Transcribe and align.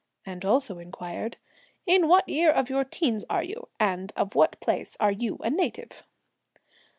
and 0.25 0.43
also 0.43 0.79
inquired, 0.79 1.37
"In 1.85 2.07
what 2.07 2.27
year 2.27 2.49
of 2.51 2.71
your 2.71 2.83
teens 2.83 3.23
are 3.29 3.43
you? 3.43 3.67
and 3.79 4.11
of 4.15 4.33
what 4.33 4.59
place 4.59 4.97
are 4.99 5.11
you 5.11 5.37
a 5.41 5.51
native?" 5.51 6.07